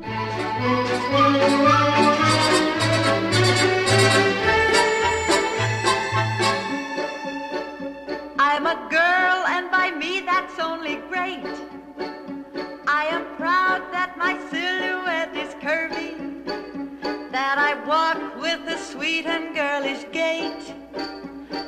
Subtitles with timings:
[0.00, 0.10] I'm
[8.66, 11.44] a girl, and by me that's only great.
[12.88, 16.44] I am proud that my silhouette is curvy,
[17.30, 20.74] that I walk with a sweet and girlish gait,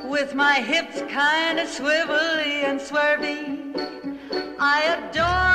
[0.04, 3.62] with my hips kind of swivelly and swervy.
[4.58, 5.45] I adore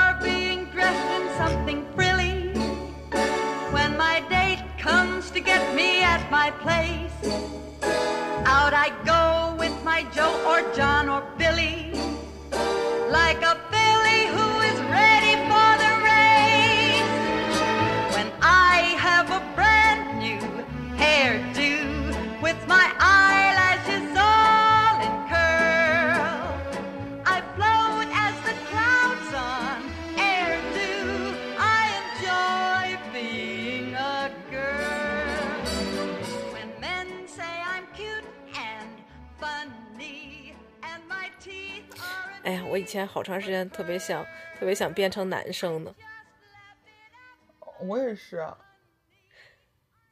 [5.21, 7.13] comes to get me at my place,
[8.45, 11.91] out I go with my Joe or John or Billy,
[13.09, 17.13] like a filly who is ready for the race.
[18.15, 20.41] When I have a brand new
[20.97, 22.87] hairdo with my
[42.43, 44.25] 哎呀，我以前好长时间特别想
[44.59, 45.93] 特别想变成男生呢。
[47.81, 48.57] 我也是啊，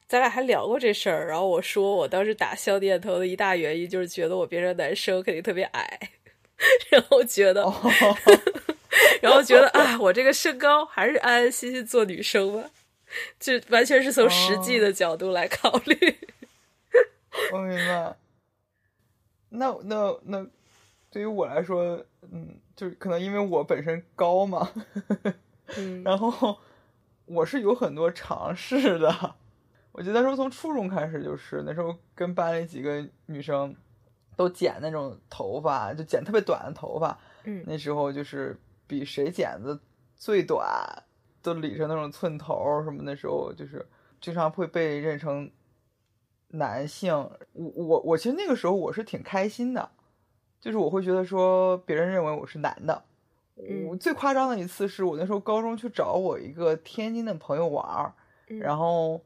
[0.08, 5.98] 咱俩还聊过这事儿，然后我说我当时打笑点头的一大原因就是觉得我变成男生肯定特别矮，
[6.90, 7.72] 然后觉得，哦
[9.22, 12.70] 然后觉得啊，我这个身高还是安安心心做女生吧，
[13.38, 16.18] 就完全是从实际的角度来考虑。
[17.52, 18.16] 我明白。
[19.50, 20.46] 那那那，
[21.10, 24.70] 对于我来说，嗯，就是可能因为我本身高嘛，
[25.76, 26.56] 嗯然后
[27.26, 29.34] 我是有很多尝试的。
[29.92, 33.74] 我记得那时候从初中开始，就是那时候跟班里几个女生
[34.36, 37.18] 都剪那种头发，就剪特别短的头发。
[37.44, 39.78] 嗯那时候就是比谁剪的
[40.14, 41.02] 最短，
[41.42, 43.02] 都理成那种寸头什么。
[43.02, 43.84] 那时候就是
[44.20, 45.50] 经常会被认成
[46.48, 47.12] 男性。
[47.52, 49.90] 我我我其实那个时候我是挺开心的，
[50.60, 53.02] 就是我会觉得说别人认为我是男的。
[53.56, 53.86] 嗯。
[53.88, 58.12] 我最夸张的一次是我那时候高中去找我一个天津的朋友玩儿，
[58.48, 58.58] 嗯。
[58.58, 59.22] 然后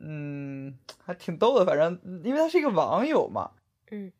[0.00, 3.50] 嗯还挺逗的，反正因为他是一个网友嘛，
[3.90, 4.12] 嗯。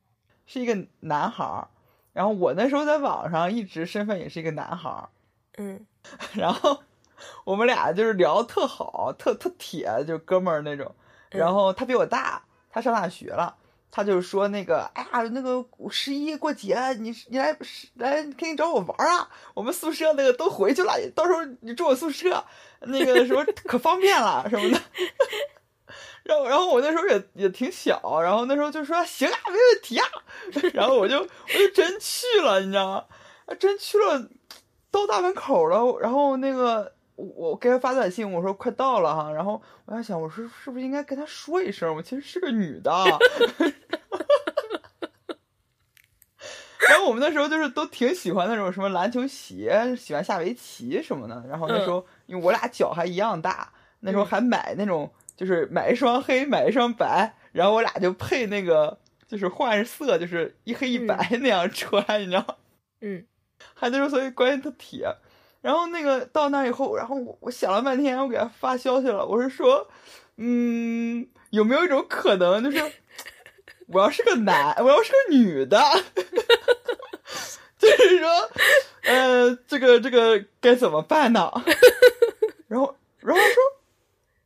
[0.47, 1.69] 是一个男孩儿，
[2.15, 5.09] 然后我那时候在网上一直身份也是一个男孩儿，
[5.59, 5.87] 嗯。
[6.35, 6.81] 然后
[7.45, 10.95] 我们俩就是聊特好，特特铁，就哥们儿那种。
[11.31, 13.58] 然后他比我大，他上大学了，
[13.91, 17.57] 他就是说那个，哎呀，那个十一过节，你你来
[17.95, 22.45] 来可以找我玩儿啊，我们宿舍那个都回去了，到时候你住我宿舍，
[22.83, 24.81] 那个什么 可方便了什么的。
[26.25, 30.07] 然后，然后我那时候也也挺小，然后那时候就说行啊，没问题啊，
[30.75, 33.05] 然后我就我就真去了，你知道吗？
[33.47, 34.29] 啊真去了，
[34.91, 42.93] 到大门口了，然后那个我我给他发短信，我说快到了哈，然后我在想，我说是不是应该跟他说一声，我其实是个女的。
[46.89, 51.45] 然后我们那时候就是都挺喜欢那种什么篮球鞋，喜欢下围棋什么的。
[51.49, 58.97] 然后那时候，因为我俩脚还一样大，那时候还买那种，就是买一双黑，买一双白，然后我俩就配那个，
[59.27, 62.55] 就是换色，就是一黑一白那样穿，你知道吗？
[63.01, 63.27] 嗯
[63.75, 65.17] 还那时候所以关系特铁。
[65.61, 69.89] 然后那个到那以后，然后我我想了半天，我给他发消息了，我是说，
[70.37, 72.81] 嗯，有没有一种可能，就是
[73.89, 75.79] 我要是个男，我要是个女的，
[77.79, 78.51] 就是说，
[79.05, 81.51] 呃，这个这个该怎么办呢？
[82.69, 83.63] 然后然后他说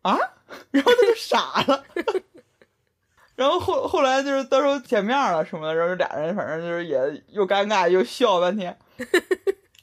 [0.03, 0.19] 啊，
[0.71, 1.85] 然后他就傻了。
[3.35, 8.79] 然后后后来就是到时候见面了什么的，然后俩人反正就是也又尴尬又笑半天，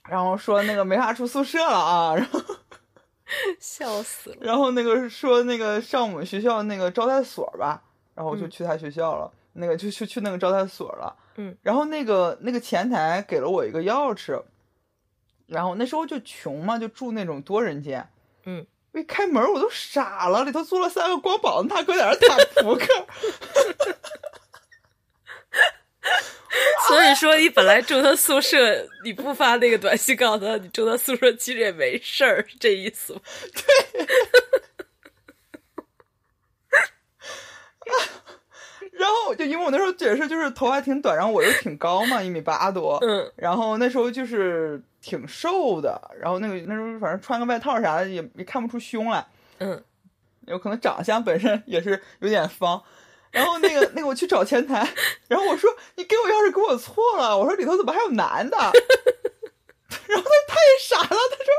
[0.10, 2.42] 然后说那个没法住宿舍了啊，然后
[3.60, 4.38] 笑死了。
[4.42, 7.82] 然后那个说那个上我们学校那个招待所吧，
[8.16, 14.42] 然后我就嗯去他学校了，那个就去去那个招待所了，嗯，然后那个那个前台给了我一个钥匙，
[15.46, 18.10] 然后那时候就穷嘛，就住那种多人间，
[18.46, 22.86] 嗯，我一开门我都傻了，里头坐了三个光膀子大哥在那儿打扑克，
[27.16, 33.22] 所以说，你本来住他宿舍，你不发那个短信告诉他你住他宿舍，其实也没事儿，是这意思吗？
[38.92, 49.26] 然后就因为我那时候也是就是头发挺短，然后我又挺高嘛，一米八多，嗯然后那时候就是挺瘦的，然后那个那时候反正穿个外套啥的也也看不出胸来，
[49.60, 49.82] 嗯
[50.48, 52.84] 有可能长相本身也是有点方。
[53.32, 54.88] 然后那个那个我去找前台，
[55.28, 58.58] 然后我说你给我钥匙给我错了，我说里头怎么还有男的？
[60.08, 61.54] 然后他他也傻了，他说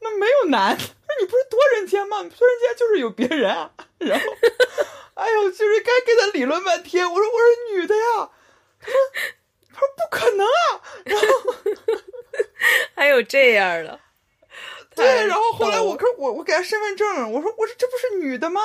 [0.00, 0.86] 那没有男，说
[1.20, 2.18] 你不是多人间吗？
[2.18, 4.24] 突然间就是有别人啊，然后，
[5.14, 7.10] 哎呦，就是该跟他理论半天。
[7.10, 8.30] 我说我是女的呀，
[8.80, 8.94] 他说
[9.72, 11.26] 他说不可能啊，然后
[12.94, 14.00] 还有这样的，
[14.96, 18.60] 对，然后后来我可我我给他身份证，我说我说这不是女的吗？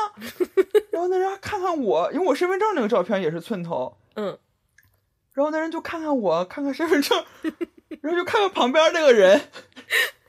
[0.91, 4.37] 然后那人还看看我，因为我身份证那个照片也是寸头，嗯，
[5.33, 7.23] 然后那人就看看我，看看身份证，
[8.01, 9.41] 然后就看看旁边那个人，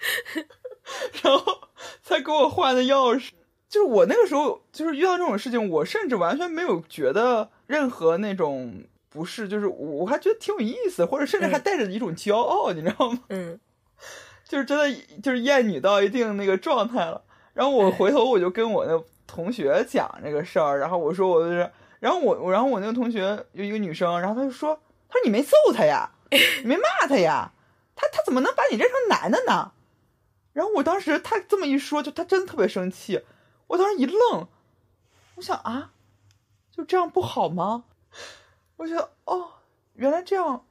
[1.22, 1.68] 然后
[2.02, 3.30] 才给我换的钥匙。
[3.68, 13.20] 就是我那个时候，就是遇到这种事情，我甚至完全没有觉得任何那种不适，就是我我还觉得挺有意思，或者甚至还带着一种骄傲，你知道吗？
[13.28, 13.60] 嗯
[14.50, 17.22] 就是真的就是厌女到一定那个状态了。
[17.54, 21.70] 然后我回头我就跟我那同学讲这个事儿，然后我说我就是，
[22.00, 24.74] 然后我然后我那个同学有一个女生，然后她就说，
[25.08, 27.52] 她说你没揍她呀， 你没骂她呀，
[27.94, 29.70] 她她怎么能把你认成男的呢？
[30.52, 33.22] 然后我当时她这么一说，就她真的特别生气，
[33.68, 34.48] 我当时一愣，
[35.36, 35.92] 我想啊，
[36.72, 37.84] 就这样不好吗？
[38.78, 39.52] 我觉得哦，
[39.94, 40.64] 原来这样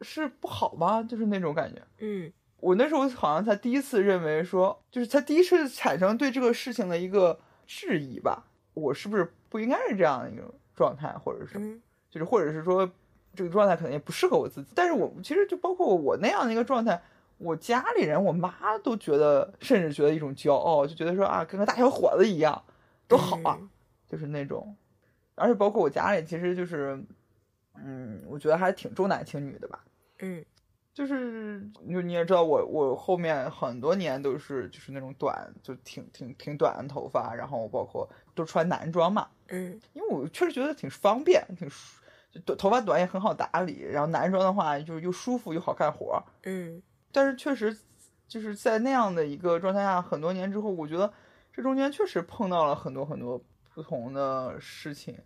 [0.00, 1.02] 是不好吗？
[1.02, 1.80] 就是那种感觉。
[1.98, 8.44] 嗯我那时候好像才第一次认为说，就是才第一次产生对这个事情的一个质疑吧，
[8.74, 10.42] 我是不是不应该是这样的一个
[10.74, 12.90] 状态，或者是嗯就是或者是说
[13.34, 14.70] 这个状态可能也不适合我自己。
[14.74, 17.00] 但是我其实就包括我那样的一个状态，
[17.36, 22.60] 我家里人我妈都觉得，甚至觉得一种骄傲，就觉得说啊，跟个大小伙子一样，
[23.06, 23.68] 多好啊，嗯
[24.08, 24.74] 就是那种。
[25.36, 27.00] 而且包括我家里，其实就是，
[27.76, 29.84] 嗯，我觉得还是挺重男轻女的吧。
[30.18, 30.44] 嗯
[30.98, 42.02] 就是就你也知道我我后面很多年都是就是那种短就挺挺挺短的头发，然后包括都穿男装嘛，嗯因为我确实觉得挺方便，挺舒
[42.32, 46.20] 就短头发短也很好打理，然后男装的话就是又舒服又好干活。
[46.42, 47.78] 嗯但是确实
[48.26, 51.12] 就是在那样的一个状态下，很多年之后，我觉得
[51.52, 53.40] 这中间确实碰到了很多很多
[53.72, 55.16] 不同的事情，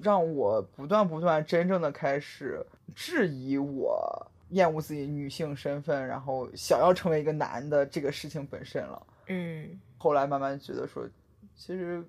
[0.00, 2.64] 让我不断不断真正的开始
[2.94, 9.06] 质疑我厌恶自己女性身份，然后想要成为一个男的这个事情本身了。
[9.26, 11.08] 嗯后来慢慢觉得说，
[11.56, 12.02] 其实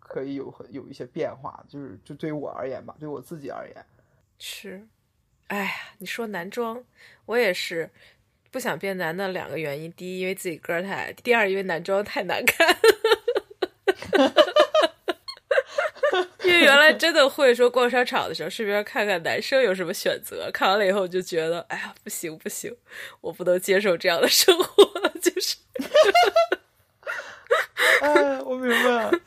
[0.00, 3.86] 可以有有一些变化，就是就对于我而言吧，对我自己而言，
[4.38, 4.86] 是，
[5.48, 6.82] 哎呀，你说男装，
[7.26, 7.90] 我也是
[8.50, 12.76] 不想变男的两个原因：第一，因为自己个儿太矮；第二，因为男装太难看。
[16.84, 20.50] 因为原来真的会说逛商场的时候，顺便看看男生有什么选择。
[20.52, 22.74] 看完了以后，就觉得，哎呀，不行不行，
[23.20, 24.84] 我不能接受这样的生活，
[25.20, 25.56] 就是，
[28.02, 29.10] 哎，我明白。
[29.10, 29.20] 了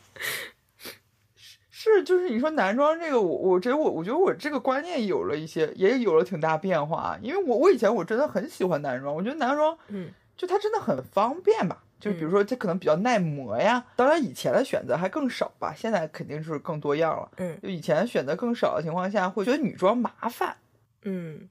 [1.71, 7.17] 是，就是你说男装这个，我我觉得我我觉得我这个观念有了一些，也有了挺大变化。
[7.21, 11.83] 因为我我以前我真的很喜欢男装，我觉得男装嗯就它真的很方便吧。
[11.99, 13.83] 就比如说，这可能比较耐磨呀。
[13.95, 17.29] 当然，以前的选择还更少吧，现在肯定是更多样了。
[17.37, 20.55] 嗯就以前选择更少的情况下，会觉得女装麻烦。
[21.03, 21.49] 嗯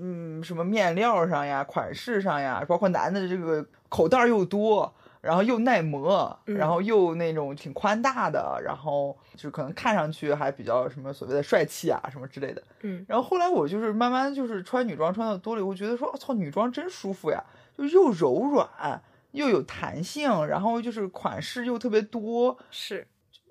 [0.00, 12.62] 嗯，什么面料上呀、款式上呀，包括男的这个口袋儿又多，然后又耐磨，嗯然后又那种挺宽大的，然后就可能看上去还比较什么所谓的帅气啊什么之类的。
[12.82, 17.42] 嗯然后后来我就是慢慢就是穿女装穿的多了，我觉得说，我、操，女装真舒服呀，
[17.76, 18.68] 就又柔软
[19.38, 23.06] 又有弹性，然后就是款式又特别多，是，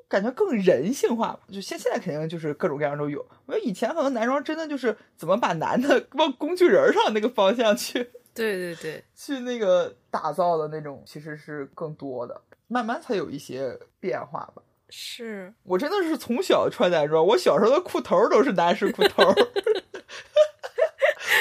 [0.10, 1.40] 感觉更人性化吧。
[1.50, 3.26] 就现现在肯定就是各种各样都有。
[3.46, 14.62] 我觉得以前很多男装真的就是怎么把男的 往工具人上那个方向去对对对， 去那个打造的那种，其实是更多的，慢慢才有一些变化吧。
[14.90, 19.34] 是，我真的是从小穿男装，我小时候的裤头都是男士裤头儿。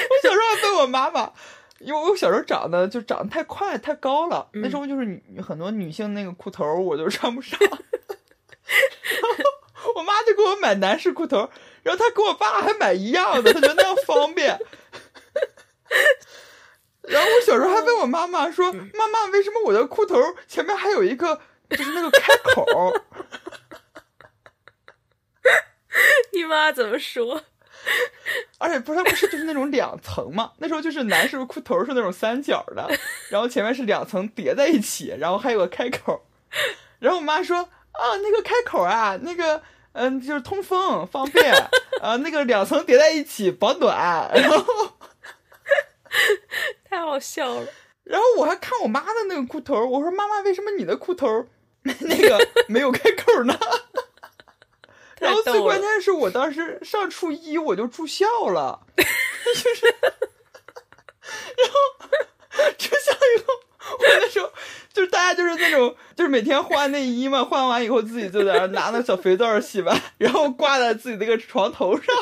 [0.09, 1.31] 我小时候还被我妈妈，
[1.79, 7.71] 因为我小时候长得就长得太快太高了，那时候就是女很多女性那个裤头我就穿不上， 然
[9.73, 11.49] 后我妈就给我买男士裤头，
[11.83, 14.59] 然后她给我爸还买一样的，她觉得那样方便。
[17.03, 22.65] 然后我小时候还问我妈妈说：“妈妈，为什么我的裤头前面还有一个就是那个开口？”
[26.33, 27.41] 你妈怎么说？
[28.57, 30.51] 而且不是它不是就是那种两层嘛？
[30.57, 32.89] 那时候就是男士裤头是那种三角的，
[33.29, 36.25] 然后前面是两层叠在一起，然后还有个开口。
[36.99, 39.61] 然后我妈说啊，那个开口啊，那个
[39.93, 41.53] 嗯就是通风方便
[42.01, 44.31] 啊，那个两层叠在一起保暖。
[44.33, 44.65] 然后
[46.89, 47.67] 太好笑了。
[48.03, 51.45] 然后我还看我妈的那个裤头，我说妈妈，为什么你的裤头
[51.83, 53.59] 那个没有开口呢？
[55.27, 59.85] 然后最关键是我当时上初一我就住校了， 就是，
[61.57, 61.75] 然后
[62.77, 63.53] 住校以后，
[63.97, 64.51] 我那时候
[64.93, 72.15] 就是大家就是那种，就是每天换内衣嘛，换完以后自己就在那拿那小肥皂洗完，然后挂在自己那个床头上。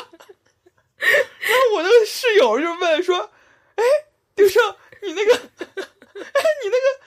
[0.98, 3.30] 然后我那个室友就问说
[3.76, 3.84] ：“哎，
[4.34, 4.62] 丁胜，
[5.02, 5.40] 你那个，哎，
[5.74, 7.00] 你那个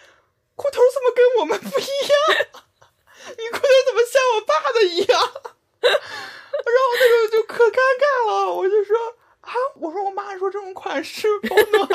[0.55, 2.47] 裤头怎么跟我们不一样？
[3.29, 5.19] 你裤头怎么像我爸的一样？”
[5.81, 5.97] 然后
[6.93, 8.95] 那时候就可尴尬了，我就说
[9.41, 11.89] ：“啊，我说我妈说这种款式保暖。”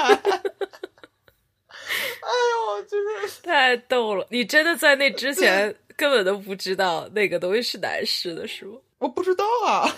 [2.23, 2.97] 哎呦，就
[3.29, 4.27] 是太逗了！
[4.31, 8.79] 你真的在那之前根本都不知道那个东西是男士的，是吗？
[8.99, 9.87] 我不知道啊。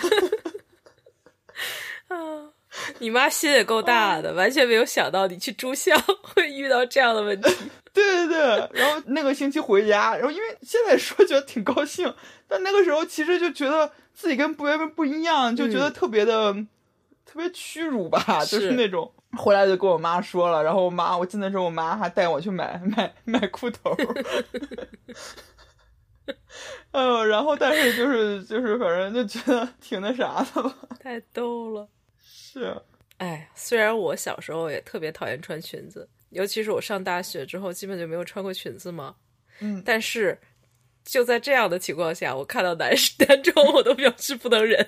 [2.08, 2.52] 啊，
[2.98, 7.50] 你妈心也够大的，完全没有想到你去住校 会遇到这样的问题。
[7.92, 12.12] 对对对，然后那个星期回家，然后因为现在说觉得挺高兴，
[12.46, 16.52] 但那个时候其实就觉得自己跟别人不一样，就觉得特别的、
[17.24, 19.12] 特别屈辱吧，就是那种。
[19.36, 23.94] 回来就跟我妈说了，然后我妈，我记得时候我妈还带我去买买买裤头。
[26.92, 30.74] 嗯，然后但是就是就是反正就觉得挺那啥的吧。
[31.00, 31.88] 太逗了。
[32.52, 32.80] 是。
[33.18, 39.16] 哎，虽然我小时候也特别讨厌穿裙子，尤其是我上大学之后，基本就没有穿过裙子嘛。
[39.60, 39.82] 嗯。
[39.84, 40.38] 但是
[41.04, 44.86] 就在这样的情况下，我看到男士单装，我都表示不能忍。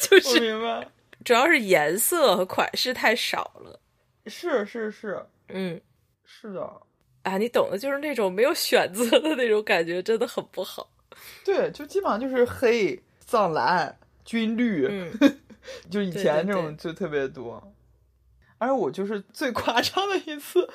[0.00, 0.40] 就是。
[0.40, 0.88] 明白。
[1.24, 3.78] 主要是颜色和款式太少了，
[4.26, 5.78] 是是是，嗯，
[6.24, 6.62] 是的，
[7.22, 10.88] 啊，你懂的，就是那种没有选择的那种感觉，真的很不好。
[11.44, 15.12] 对，就基本上就是黑、藏蓝、军绿，嗯，
[15.90, 17.62] 就以前这种就特别多。
[18.58, 20.68] 而我就是最夸张的一次，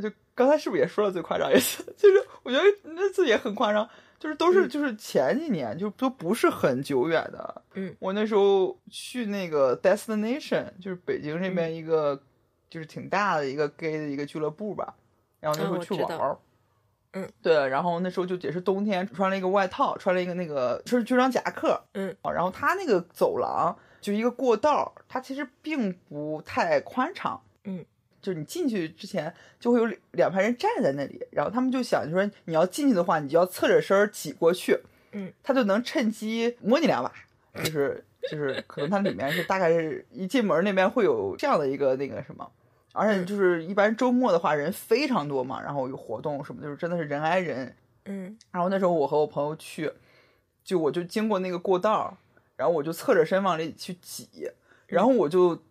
[0.00, 1.84] 就刚才是不是也说了最夸张一次？
[1.96, 3.88] 就是我觉得那次也很夸张。
[4.18, 12.18] 就是都是就是前几年就都不是很久远的，嗯，我那时候去那个 Destination，就是北京这边一个
[12.70, 14.94] 就是挺大的一个 gay 的一个俱乐部吧，
[15.38, 16.38] 然后那时候去玩儿，
[17.12, 23.76] 嗯，对，然后那时候就也是冬天，穿了一个外套，穿了一个那个就是军装夹克，嗯，然后他那个走廊
[24.06, 27.84] 就一个过道，它其实并不太宽敞，嗯。
[28.22, 34.76] 就是你进去之前就会有两排人站在那里，然后他们就想，就说你要进去的话，你就要侧着身挤过去，
[35.12, 37.12] 嗯，他就能趁机摸你两把，
[37.62, 42.50] 就是就是可能它里面是大概是一进门那边会有这样的一个那个什么，
[42.92, 49.92] 而且就是一般周末的话人非常多嘛，然后有活动什么，就是真的是人挨人，嗯，然后那时候我和我朋友去，
[50.64, 52.18] 就我就经过那个过道，
[52.56, 54.50] 然后我就侧着身往里去挤，
[54.86, 55.62] 然后我就。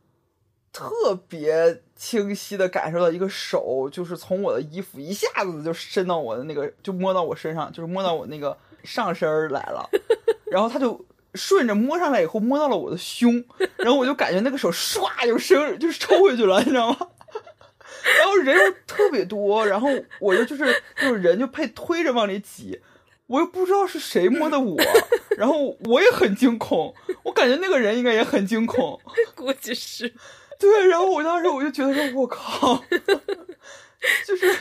[0.78, 9.90] 特别清晰的感受到一个手，就是从我的衣服一下子就伸到我的那个，就摸到我身上，就是摸到我那个上身来了。
[10.52, 13.42] 然后他就顺着摸上来以后，摸到了我的胸，
[13.78, 16.98] 然后我就感觉那个手唰就伸，就是抽回去了，你知道吗？
[18.20, 19.88] 然后人又特别多，然后
[20.20, 20.66] 我就就是
[20.98, 22.82] 就是人就配推着往里挤，
[23.28, 24.78] 我又不知道是谁摸的我，
[25.38, 29.00] 然后我也很惊恐，我感觉那个人应该也很惊恐，
[29.36, 30.14] 估计是。
[30.58, 32.82] 对，然后我当时我就觉得说，我靠，
[34.26, 34.54] 就是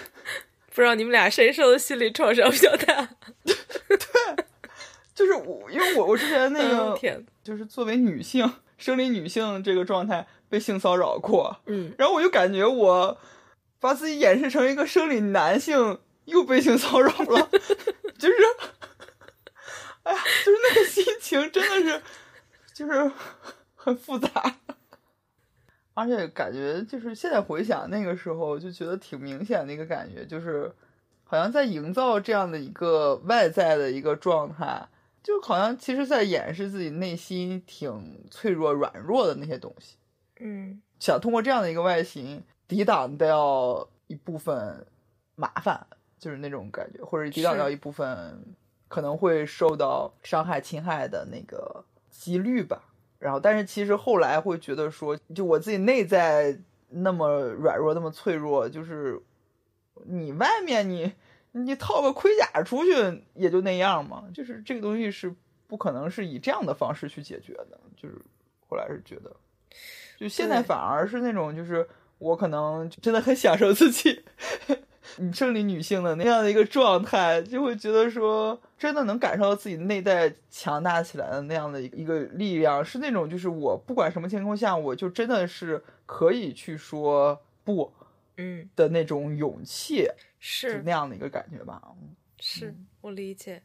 [0.75, 3.09] 不知道你们俩谁受的心理创伤比较大。
[3.45, 3.55] 对，
[5.15, 13.17] 就是我，因为我我之前那个天，就是作为女性生理女性这个状态被性骚扰过，嗯，然后我就感觉我
[13.79, 17.49] 把自己演示成一个生理男性又被性骚扰了，
[18.19, 18.35] 就是，
[20.03, 22.03] 哎呀，就是那个心情真的是
[22.73, 23.13] 就是
[23.75, 24.57] 很复杂。
[25.95, 30.75] 而且感觉就是现在回想那个时候，就觉得挺明显的一个感觉，就是
[31.23, 34.89] 好像在营造这样的一个外在的一个状态，
[35.23, 39.97] 就好像其实在掩饰自己内心挺脆弱、软弱的那些东西。
[40.41, 44.85] 嗯，想通过这样的一个外形抵挡掉一部分
[45.37, 45.87] 麻烦，
[46.25, 48.43] 就是那种感觉，或者抵挡掉一部分
[48.89, 52.83] 可能会受到伤害、侵害的那个几率吧。
[53.19, 59.21] 然后，但是其实后来会觉得说，就我自己内在那么软弱，那么脆弱，就是
[60.07, 61.13] 你外面你
[61.53, 65.35] 你套个盔甲出去也就那样嘛，就是这个东西是
[65.67, 67.79] 不可能是以这样的方式去解决的。
[67.99, 68.17] 就是
[68.67, 69.31] 后来是觉得，
[70.17, 74.25] 就现在反而是那种，就是我可能真的很享受自己。
[75.19, 87.93] 你生理女性的那样的一个状态，就会觉得说，真的能感受到自己内在强大起来的那样的一个力量，是那种就是我不管什么情况下，我就真的是可以去说不，
[88.37, 90.09] 嗯的那种勇气，
[90.41, 91.81] 是那样的一个感觉吧。
[92.41, 93.63] 是我理解，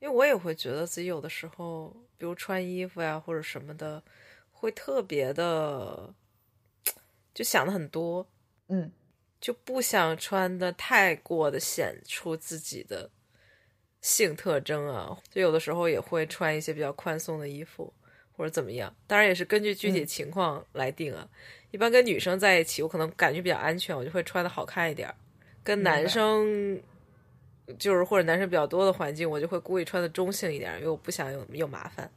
[0.00, 4.02] 因为我也会觉得自己有的时候，比如穿衣服呀或者什么的，
[4.52, 6.14] 会特别的
[7.34, 8.26] 就想的很多，
[8.68, 8.90] 嗯。
[9.44, 13.10] 就不想穿的太过的显出自己的
[14.00, 17.92] 性特征啊，就有的时候也会穿一些比较宽松的衣服
[18.34, 21.28] 或者怎么样，当然也是根据具体情况来定啊。
[21.72, 25.14] 一般跟女生在一起，我可能感觉比较安全，我就会穿的好看一点儿；
[25.62, 26.80] 跟男生
[27.78, 32.10] 就是或者男生比较多的环境，我就会故意穿的中性一点，因为我不想有有麻烦。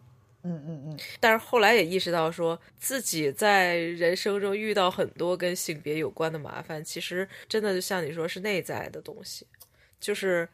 [0.43, 9.45] 嗯嗯嗯，但是后来也意识到，说自己在人生中遇到很多跟性别有关的麻烦，其实真的就像你说，是内在的东西，
[9.99, 10.47] 就是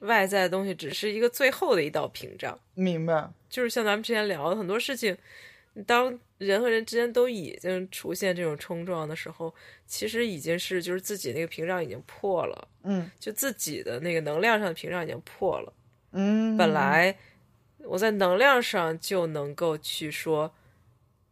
[0.00, 2.58] 外在的东西只是一个最后的一道屏障。
[2.74, 3.30] 明白。
[3.48, 5.16] 就是像咱们之前聊的很多事情，
[5.86, 9.54] 当人和人之间都已经出现这种冲撞的时候，
[9.86, 15.72] 其实已经是就是自己那个屏障已经破了，嗯就自己的那个能量上的屏障已经破了。
[16.12, 17.16] 嗯，本来
[17.88, 20.52] 我在能量上就能够去说，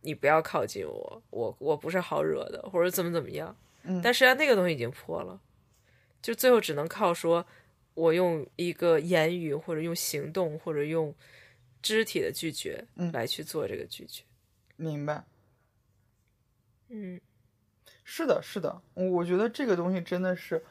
[0.01, 3.55] 你不要靠近我，我我不是好惹的，或者怎么怎么样。
[3.83, 5.41] 嗯但实际上那个东西已经破了，
[6.23, 7.47] 就最后只能靠说，
[7.95, 11.15] 我用一个言语或者用行动或者用
[11.83, 14.25] 肢体的拒绝嗯来去做这个拒绝。
[14.77, 15.25] 明白。
[16.89, 17.21] 嗯
[18.03, 20.65] 是的，是的，我觉得这个东西真的是，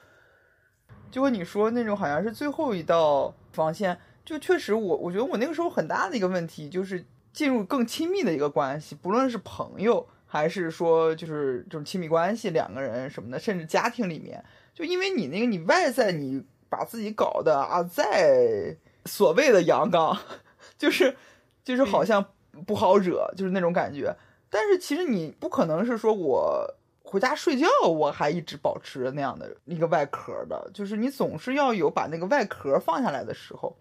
[1.12, 20.18] 就跟你说那种好像是最后一道防线，就确实我我觉得我那个时候很大的一个问题就是进入更亲密的一个关系，不论是朋友还是说就是这种亲密关系，两个人什么的，甚至家庭里面，就因为你那个你外在你把自己搞得啊再所谓的阳刚，
[20.76, 21.16] 就是
[21.64, 22.26] 就是好像
[22.66, 24.16] 不好惹，就是那种感觉。
[24.50, 33.78] 但是其实你不可能是说我回家睡觉，我还一直保持着那样的一个外壳的，就是你总是要有把那个外壳放下来的时候。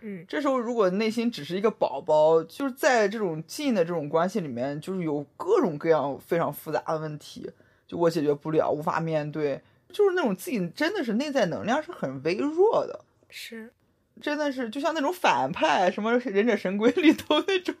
[0.00, 7.50] 嗯这时候如果内心只是一个宝宝，就是在这种近的这种关系里面，就是有各种各样非常复杂的问题，
[7.86, 9.60] 就我解决不了，无法面对，
[9.90, 13.04] 就是那种自己真的是内在能量是很微弱的。
[13.28, 13.72] 是，
[14.20, 17.74] 真的是就像那种反派，什么《忍者神龟》里头那种，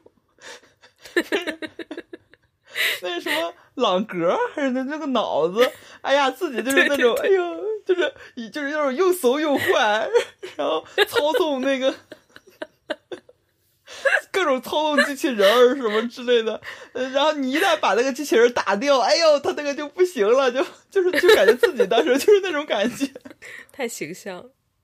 [3.02, 5.70] 那什么朗格还是那那个脑子？
[6.02, 7.42] 哎呀，自己就是那种，哎呦，
[7.86, 8.12] 就是
[8.50, 10.08] 就是那种又怂又坏，
[10.56, 11.94] 然后操纵那个
[14.32, 16.60] 各种操纵机器人儿什么之类的。
[16.92, 23.08] 然后你一旦把那个机器人打掉，哎呦，他那个就不行了，就就是就感觉自己当时就是那种感觉。
[23.72, 24.50] 太形象了。